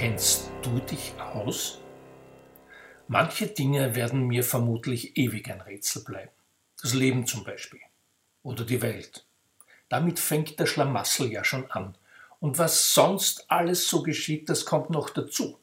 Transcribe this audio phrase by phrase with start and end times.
[0.00, 1.78] Kennst du dich aus?
[3.06, 6.30] Manche Dinge werden mir vermutlich ewig ein Rätsel bleiben.
[6.80, 7.80] Das Leben zum Beispiel.
[8.42, 9.26] Oder die Welt.
[9.90, 11.98] Damit fängt der Schlamassel ja schon an.
[12.38, 15.58] Und was sonst alles so geschieht, das kommt noch dazu.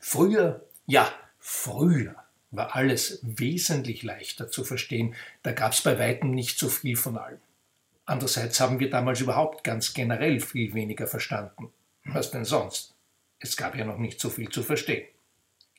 [0.00, 1.08] Früher, ja,
[1.38, 2.16] früher
[2.50, 5.14] war alles wesentlich leichter zu verstehen.
[5.44, 7.38] Da gab es bei weitem nicht so viel von allem.
[8.06, 11.72] Andererseits haben wir damals überhaupt ganz generell viel weniger verstanden.
[12.06, 12.95] Was denn sonst?
[13.38, 15.06] Es gab ja noch nicht so viel zu verstehen.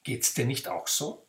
[0.04, 1.26] Geht's dir nicht auch so?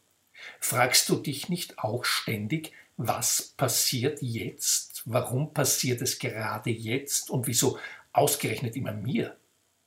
[0.61, 5.03] Fragst du dich nicht auch ständig, was passiert jetzt?
[5.05, 7.31] Warum passiert es gerade jetzt?
[7.31, 7.79] Und wieso
[8.13, 9.37] ausgerechnet immer mir?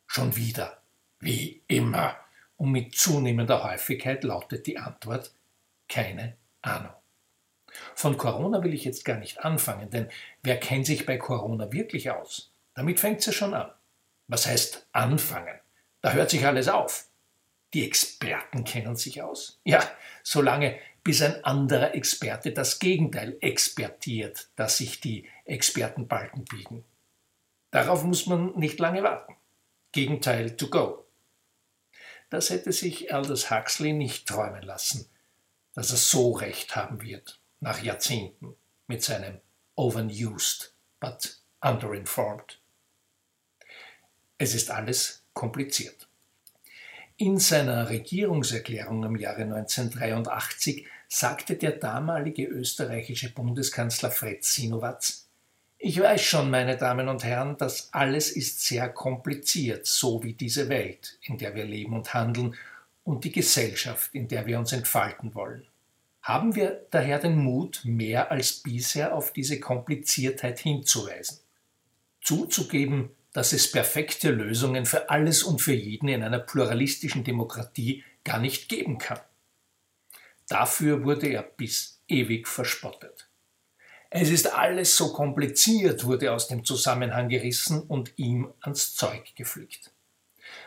[0.07, 0.81] Schon wieder.
[1.19, 2.17] Wie immer.
[2.57, 5.31] Und mit zunehmender Häufigkeit lautet die Antwort
[5.87, 6.93] keine Ahnung.
[7.95, 10.09] Von Corona will ich jetzt gar nicht anfangen, denn
[10.43, 12.51] wer kennt sich bei Corona wirklich aus?
[12.73, 13.71] Damit fängt es ja schon an.
[14.27, 15.60] Was heißt anfangen?
[16.01, 17.07] Da hört sich alles auf.
[17.73, 19.59] Die Experten kennen sich aus.
[19.63, 19.89] Ja,
[20.23, 26.83] solange bis ein anderer Experte das Gegenteil expertiert, dass sich die Experten Balken biegen.
[27.71, 29.35] Darauf muss man nicht lange warten.
[29.93, 31.05] Gegenteil to go.
[32.29, 35.09] Das hätte sich Aldous Huxley nicht träumen lassen,
[35.73, 38.55] dass er so recht haben wird, nach Jahrzehnten,
[38.87, 39.39] mit seinem
[39.75, 42.59] overused but underinformed.
[44.37, 46.07] Es ist alles kompliziert.
[47.17, 55.27] In seiner Regierungserklärung im Jahre 1983 sagte der damalige österreichische Bundeskanzler Fred Sinowatz,
[55.83, 60.69] ich weiß schon, meine Damen und Herren, das alles ist sehr kompliziert, so wie diese
[60.69, 62.55] Welt, in der wir leben und handeln,
[63.03, 65.65] und die Gesellschaft, in der wir uns entfalten wollen.
[66.21, 71.39] Haben wir daher den Mut, mehr als bisher auf diese Kompliziertheit hinzuweisen,
[72.21, 78.39] zuzugeben, dass es perfekte Lösungen für alles und für jeden in einer pluralistischen Demokratie gar
[78.39, 79.19] nicht geben kann.
[80.47, 83.29] Dafür wurde er bis ewig verspottet.
[84.09, 89.91] Es ist alles so kompliziert, wurde aus dem Zusammenhang gerissen und ihm ans Zeug geflickt.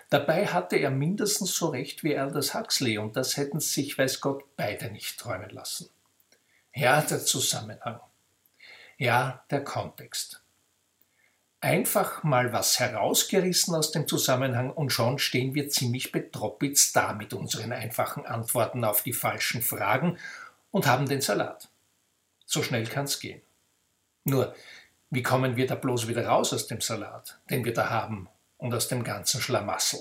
[0.08, 4.42] Dabei hatte er mindestens so recht wie Aldous Huxley und das hätten sich, weiß Gott,
[4.56, 5.90] beide nicht träumen lassen.
[6.74, 8.00] Ja, der Zusammenhang.
[8.96, 10.43] Ja, der Kontext
[11.64, 17.32] einfach mal was herausgerissen aus dem Zusammenhang und schon stehen wir ziemlich betroppitzt da mit
[17.32, 20.18] unseren einfachen Antworten auf die falschen Fragen
[20.70, 21.70] und haben den Salat.
[22.44, 23.40] So schnell kann's gehen.
[24.24, 24.54] Nur,
[25.08, 28.74] wie kommen wir da bloß wieder raus aus dem Salat, den wir da haben und
[28.74, 30.00] aus dem ganzen Schlamassel?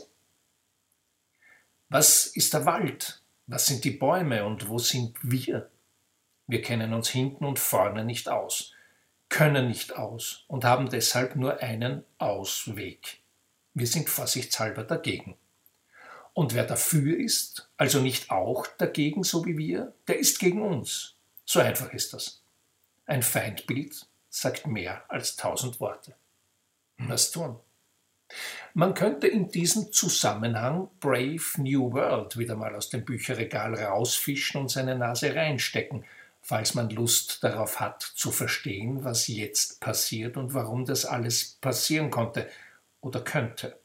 [1.88, 3.22] Was ist der Wald?
[3.48, 5.70] Was sind die Bäume und wo sind wir?
[6.46, 8.74] Wir kennen uns hinten und vorne nicht aus
[9.34, 13.18] können nicht aus und haben deshalb nur einen Ausweg.
[13.74, 15.36] Wir sind vorsichtshalber dagegen.
[16.34, 21.16] Und wer dafür ist, also nicht auch dagegen, so wie wir, der ist gegen uns.
[21.46, 22.44] So einfach ist das.
[23.08, 26.14] Ein Feindbild sagt mehr als tausend Worte.
[27.00, 27.60] Was tun?
[28.76, 34.70] Man könnte in diesem Zusammenhang Brave New World wieder mal aus dem Bücherregal rausfischen und
[34.70, 36.06] seine Nase reinstecken
[36.44, 42.12] falls man Lust darauf hat zu verstehen, was jetzt passiert und warum das alles passieren
[42.12, 42.48] konnte
[43.02, 43.80] oder könnte.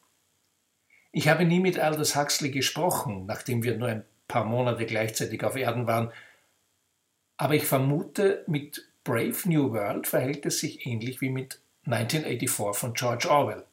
[1.13, 5.57] Ich habe nie mit Aldous Huxley gesprochen, nachdem wir nur ein paar Monate gleichzeitig auf
[5.57, 6.13] Erden waren,
[7.39, 12.93] aber ich vermute, mit Brave New World verhält es sich ähnlich wie mit 1984 von
[12.93, 13.65] George Orwell.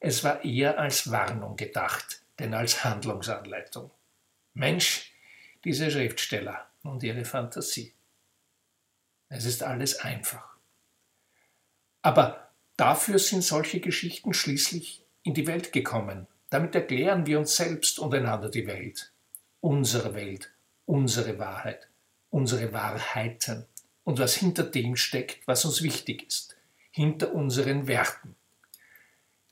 [0.00, 3.90] Es war eher als Warnung gedacht, denn als Handlungsanleitung.
[4.54, 5.12] Mensch,
[5.64, 7.92] diese Schriftsteller und ihre Fantasie.
[9.30, 10.56] Es ist alles einfach.
[12.02, 16.26] Aber dafür sind solche Geschichten schließlich in die Welt gekommen.
[16.50, 19.12] Damit erklären wir uns selbst und einander die Welt.
[19.60, 20.50] Unsere Welt,
[20.84, 21.88] unsere Wahrheit,
[22.30, 23.66] unsere Wahrheiten
[24.04, 26.56] und was hinter dem steckt, was uns wichtig ist,
[26.90, 28.34] hinter unseren Werten.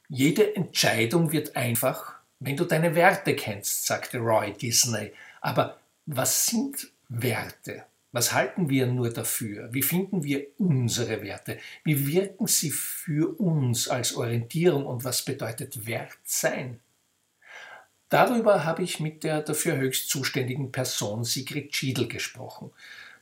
[0.09, 5.13] Jede Entscheidung wird einfach, wenn du deine Werte kennst, sagte Roy Disney.
[5.41, 7.85] Aber was sind Werte?
[8.11, 9.73] Was halten wir nur dafür?
[9.73, 11.59] Wie finden wir unsere Werte?
[11.85, 16.81] Wie wirken sie für uns als Orientierung und was bedeutet Wert sein?
[18.09, 22.71] Darüber habe ich mit der dafür höchst zuständigen Person Sigrid Schiedl gesprochen.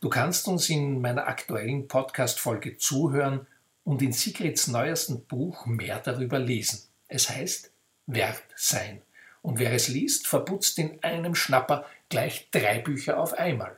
[0.01, 3.49] Du kannst uns in meiner aktuellen Podcast-Folge zuhören
[3.83, 6.83] und in Sigrids neuesten Buch mehr darüber lesen.
[7.09, 7.73] Es heißt
[8.07, 9.03] Wert sein.
[9.43, 13.77] Und wer es liest, verputzt in einem Schnapper gleich drei Bücher auf einmal.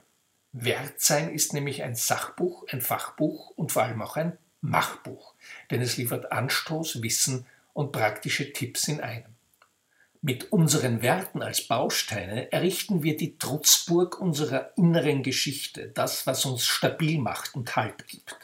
[0.64, 5.34] Wertsein ist nämlich ein Sachbuch, ein Fachbuch und vor allem auch ein Machbuch,
[5.70, 9.34] denn es liefert Anstoß, Wissen und praktische Tipps in einem.
[10.20, 16.66] Mit unseren Werten als Bausteine errichten wir die Trutzburg unserer inneren Geschichte, das, was uns
[16.66, 18.36] stabil macht und Halt gibt.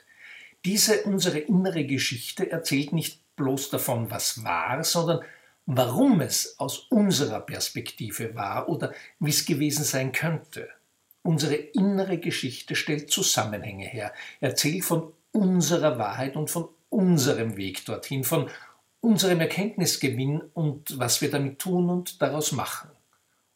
[0.65, 5.23] Diese unsere innere Geschichte erzählt nicht bloß davon, was war, sondern
[5.67, 10.69] warum es aus unserer Perspektive war oder wie es gewesen sein könnte.
[11.27, 18.25] Unsere innere Geschichte stellt Zusammenhänge her, erzählt von unserer Wahrheit und von unserem Weg dorthin,
[18.25, 18.51] von
[19.01, 22.91] unserem Erkenntnisgewinn und was wir damit tun und daraus machen.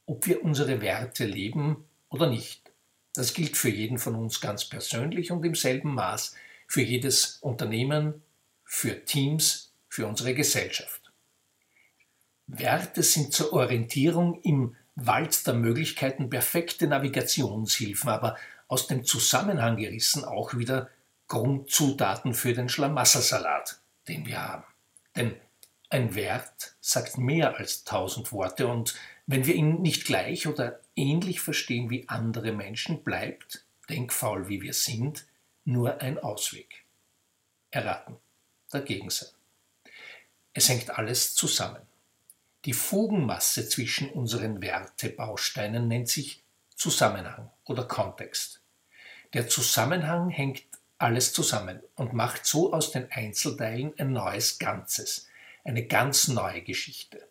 [0.07, 2.63] Ob wir unsere Werte leben oder nicht.
[3.15, 6.37] Das gilt für jeden von uns ganz persönlich und im selben Maß
[6.67, 8.23] für jedes Unternehmen,
[8.65, 11.13] für Teams, für unsere Gesellschaft.
[12.47, 18.37] Werte sind zur Orientierung im Wald der Möglichkeiten perfekte Navigationshilfen, aber
[18.67, 20.91] aus dem Zusammenhang gerissen auch wieder
[21.29, 24.65] Grundzutaten für den Schlamasslersalat, den wir haben.
[25.15, 25.37] Denn
[25.89, 28.95] ein Wert sagt mehr als tausend Worte und
[29.27, 34.75] wenn wir ihn nicht gleich oder ähnlich verstehen wie andere Menschen, bleibt, denkfaul wie wir
[34.75, 35.27] sind,
[35.65, 36.85] nur ein Ausweg.
[37.71, 38.17] Erraten,
[38.71, 39.29] dagegen sein.
[40.55, 41.88] Es hängt alles zusammen.
[42.69, 46.43] Die Fugenmasse zwischen unseren Wertebausteinen nennt sich
[46.77, 48.61] Zusammenhang oder Kontext.
[49.33, 50.65] Der Zusammenhang hängt
[50.99, 55.29] alles zusammen und macht so aus den Einzelteilen ein neues Ganzes,
[55.65, 57.27] eine ganz neue Geschichte.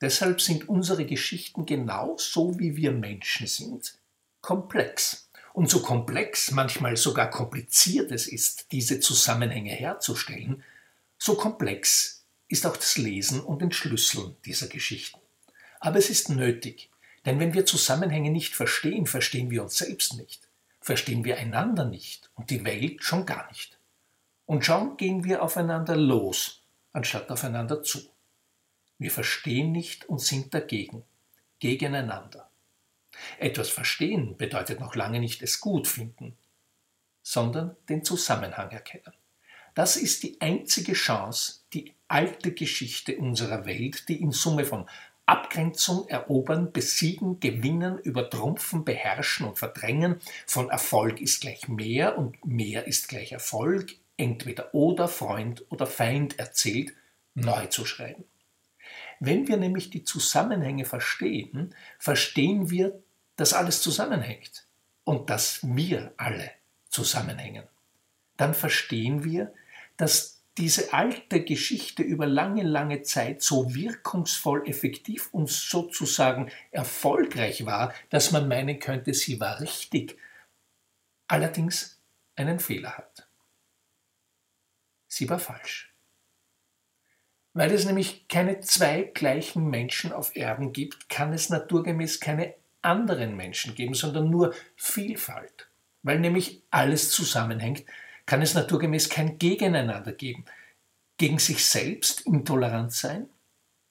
[0.00, 3.94] Deshalb sind unsere Geschichten genau so, wie wir Menschen sind,
[4.40, 5.30] komplex.
[5.52, 10.64] Und so komplex, manchmal sogar kompliziert es ist, diese Zusammenhänge herzustellen,
[11.16, 12.19] so komplex
[12.50, 15.20] ist auch das Lesen und Entschlüsseln dieser Geschichten.
[15.78, 16.90] Aber es ist nötig,
[17.24, 20.50] denn wenn wir Zusammenhänge nicht verstehen, verstehen wir uns selbst nicht
[20.80, 23.78] verstehen wir einander nicht und die Welt schon gar nicht.
[24.46, 26.62] Und schon gehen wir aufeinander los,
[26.92, 28.10] anstatt aufeinander zu.
[28.98, 31.04] Wir verstehen nicht und sind dagegen,
[31.58, 32.50] gegeneinander.
[33.38, 36.36] Etwas verstehen bedeutet noch lange nicht es gut finden,
[37.22, 39.12] sondern den Zusammenhang erkennen.
[39.74, 44.88] Das ist die einzige Chance, die alte Geschichte unserer Welt, die in Summe von
[45.26, 50.16] Abgrenzung erobern, besiegen, gewinnen, übertrumpfen, beherrschen und verdrängen.
[50.46, 56.38] Von Erfolg ist gleich mehr und mehr ist gleich Erfolg, entweder oder Freund oder Feind
[56.40, 56.94] erzählt,
[57.34, 58.24] neu zu schreiben.
[59.20, 63.00] Wenn wir nämlich die Zusammenhänge verstehen, verstehen wir,
[63.36, 64.66] dass alles zusammenhängt
[65.04, 66.50] und dass wir alle
[66.88, 67.64] zusammenhängen.
[68.36, 69.52] Dann verstehen wir,
[69.96, 77.94] dass diese alte Geschichte über lange, lange Zeit so wirkungsvoll, effektiv und sozusagen erfolgreich war,
[78.10, 80.18] dass man meinen könnte, sie war richtig,
[81.28, 82.00] allerdings
[82.36, 83.28] einen Fehler hat.
[85.06, 85.94] Sie war falsch.
[87.52, 93.36] Weil es nämlich keine zwei gleichen Menschen auf Erden gibt, kann es naturgemäß keine anderen
[93.36, 95.68] Menschen geben, sondern nur Vielfalt.
[96.02, 97.84] Weil nämlich alles zusammenhängt,
[98.30, 100.44] kann es naturgemäß kein Gegeneinander geben.
[101.16, 103.28] Gegen sich selbst intolerant sein?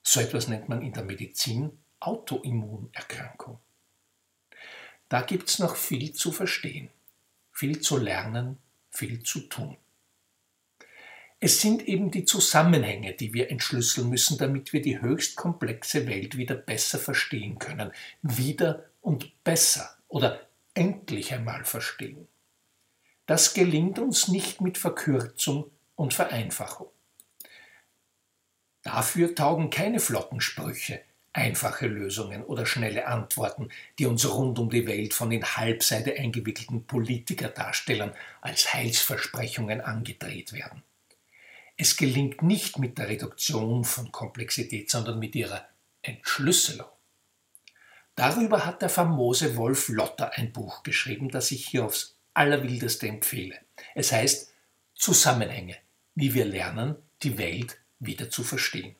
[0.01, 3.59] So etwas nennt man in der Medizin Autoimmunerkrankung.
[5.09, 6.87] Da gibt es noch viel zu verstehen,
[7.51, 8.59] viel zu lernen,
[8.91, 9.75] viel zu tun.
[11.41, 16.37] Es sind eben die Zusammenhänge, die wir entschlüsseln müssen, damit wir die höchst komplexe Welt
[16.37, 17.91] wieder besser verstehen können,
[18.21, 22.29] wieder und besser oder endlich einmal verstehen.
[23.29, 26.87] Das gelingt uns nicht mit Verkürzung und Vereinfachung.
[28.81, 33.69] Dafür taugen keine flotten Sprüche, einfache Lösungen oder schnelle Antworten,
[33.99, 40.81] die uns rund um die Welt von in Halbseite eingewickelten Politikerdarstellern als Heilsversprechungen angedreht werden.
[41.77, 45.67] Es gelingt nicht mit der Reduktion von Komplexität, sondern mit ihrer
[46.01, 46.89] Entschlüsselung.
[48.15, 53.57] Darüber hat der famose Wolf Lotter ein Buch geschrieben, das ich hier aufs allerwildeste empfehle.
[53.95, 54.53] Es heißt
[54.95, 55.77] Zusammenhänge,
[56.15, 58.95] wie wir lernen, die Welt wieder zu verstehen.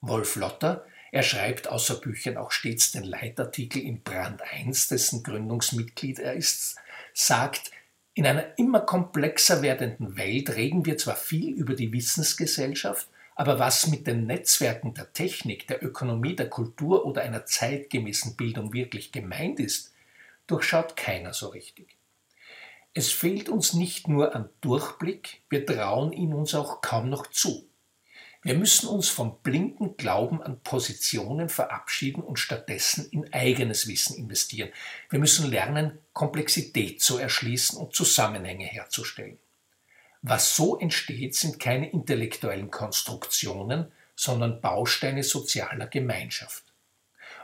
[0.00, 6.18] Wolf Lotter, er schreibt außer Büchern auch stets den Leitartikel in Brand 1, dessen Gründungsmitglied
[6.18, 6.76] er ist,
[7.12, 7.70] sagt,
[8.14, 13.88] in einer immer komplexer werdenden Welt reden wir zwar viel über die Wissensgesellschaft, aber was
[13.88, 19.58] mit den Netzwerken der Technik, der Ökonomie, der Kultur oder einer zeitgemäßen Bildung wirklich gemeint
[19.58, 19.92] ist,
[20.46, 21.96] durchschaut keiner so richtig.
[22.96, 27.68] Es fehlt uns nicht nur an Durchblick, wir trauen ihn uns auch kaum noch zu.
[28.44, 34.68] Wir müssen uns vom blinden Glauben an Positionen verabschieden und stattdessen in eigenes Wissen investieren.
[35.10, 39.38] Wir müssen lernen, Komplexität zu erschließen und Zusammenhänge herzustellen.
[40.22, 46.62] Was so entsteht, sind keine intellektuellen Konstruktionen, sondern Bausteine sozialer Gemeinschaft.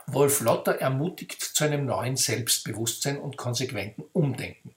[0.07, 4.75] Wolf Lotter ermutigt zu einem neuen Selbstbewusstsein und konsequenten Umdenken.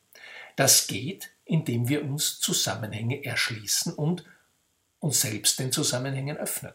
[0.57, 4.25] Das geht, indem wir uns Zusammenhänge erschließen und
[5.01, 6.73] uns selbst den Zusammenhängen öffnen.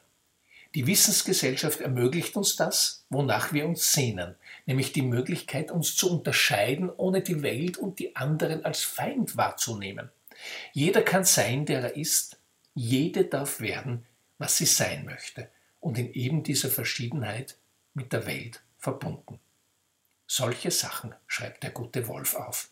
[0.76, 4.36] Die Wissensgesellschaft ermöglicht uns das, wonach wir uns sehnen,
[4.68, 10.12] nämlich die Möglichkeit, uns zu unterscheiden, ohne die Welt und die anderen als Feind wahrzunehmen.
[10.74, 12.40] Jeder kann sein, der er ist,
[12.76, 14.06] jede darf werden,
[14.38, 17.58] was sie sein möchte, und in eben dieser Verschiedenheit
[17.96, 19.40] mit der Welt verbunden.
[20.28, 22.70] Solche Sachen schreibt der gute Wolf auf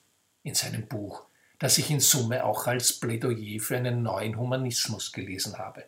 [0.48, 1.26] in seinem Buch,
[1.60, 5.86] das ich in Summe auch als Plädoyer für einen neuen Humanismus gelesen habe.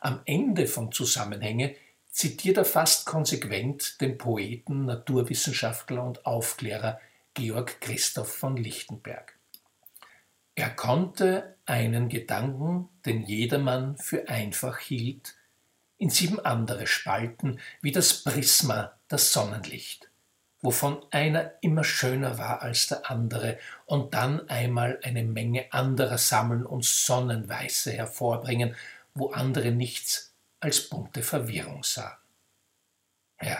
[0.00, 1.74] Am Ende von Zusammenhänge
[2.08, 7.00] zitiert er fast konsequent den Poeten, Naturwissenschaftler und Aufklärer
[7.34, 9.36] Georg Christoph von Lichtenberg.
[10.54, 15.36] Er konnte einen Gedanken, den jedermann für einfach hielt,
[15.96, 20.09] in sieben andere spalten, wie das Prisma das Sonnenlicht,
[20.62, 26.66] wovon einer immer schöner war als der andere, und dann einmal eine Menge anderer sammeln
[26.66, 28.74] und Sonnenweiße hervorbringen,
[29.14, 32.18] wo andere nichts als bunte Verwirrung sahen.
[33.40, 33.58] Ja,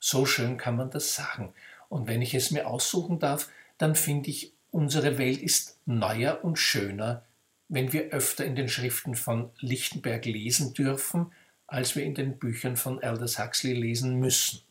[0.00, 1.52] so schön kann man das sagen,
[1.88, 3.48] und wenn ich es mir aussuchen darf,
[3.78, 7.24] dann finde ich, unsere Welt ist neuer und schöner,
[7.68, 11.32] wenn wir öfter in den Schriften von Lichtenberg lesen dürfen,
[11.66, 14.62] als wir in den Büchern von Aldous Huxley lesen müssen.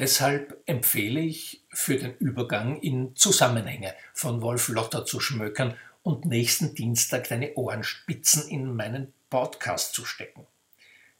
[0.00, 6.74] Deshalb empfehle ich, für den Übergang in Zusammenhänge von Wolf Lotter zu schmökern und nächsten
[6.74, 10.46] Dienstag deine Ohrenspitzen in meinen Podcast zu stecken.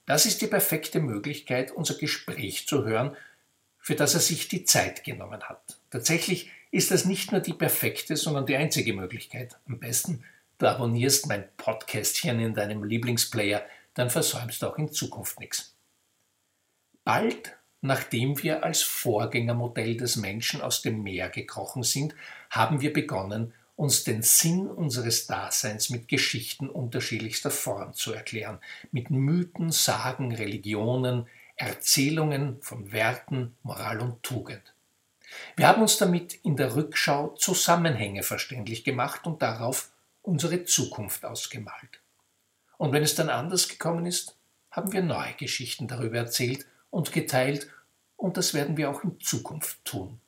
[0.06, 3.14] Das ist die perfekte Möglichkeit, unser Gespräch zu hören,
[3.78, 5.78] für das er sich die Zeit genommen hat.
[5.90, 9.58] Tatsächlich ist das nicht nur die perfekte, sondern die einzige Möglichkeit.
[9.68, 10.24] Am besten,
[10.56, 15.76] du abonnierst mein Podcastchen in deinem Lieblingsplayer, dann versäumst du auch in Zukunft nichts.
[17.04, 22.14] Bald nachdem wir als Vorgängermodell des Menschen aus dem Meer gekrochen sind,
[22.50, 28.58] haben wir begonnen, uns den Sinn unseres Daseins mit Geschichten unterschiedlichster Form zu erklären,
[28.92, 34.74] mit Mythen, Sagen, Religionen, Erzählungen von Werten, Moral und Tugend.
[35.56, 42.00] Wir haben uns damit in der Rückschau Zusammenhänge verständlich gemacht und darauf unsere Zukunft ausgemalt.
[42.76, 44.36] Und wenn es dann anders gekommen ist,
[44.70, 47.68] haben wir neue Geschichten darüber erzählt und geteilt,
[48.16, 50.20] und das werden wir auch in Zukunft tun.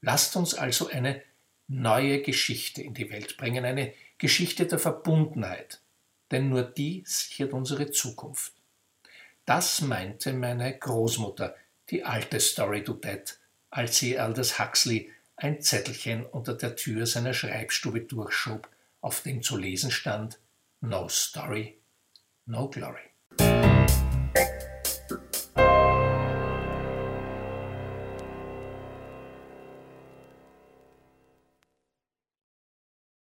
[0.00, 1.22] Lasst uns also eine
[1.66, 5.80] neue Geschichte in die Welt bringen, eine Geschichte der Verbundenheit,
[6.30, 8.52] denn nur die sichert unsere Zukunft.
[9.44, 11.54] Das meinte meine Großmutter,
[11.90, 13.38] die alte Story to Dead,
[13.70, 18.68] als sie Aldous Huxley ein Zettelchen unter der Tür seiner Schreibstube durchschob,
[19.00, 20.38] auf dem zu lesen stand
[20.80, 21.78] No Story,
[22.46, 23.07] No Glory.